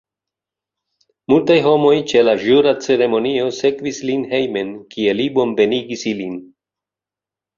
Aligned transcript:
Multaj 1.33 1.57
homoj 1.65 1.91
ĉe 2.11 2.23
la 2.23 2.33
ĵura 2.45 2.71
ceremonio 2.85 3.51
sekvis 3.59 4.01
lin 4.11 4.25
hejmen, 4.31 4.71
kie 4.95 5.15
li 5.21 5.27
bonvenigis 5.37 6.09
ilin. 6.13 6.35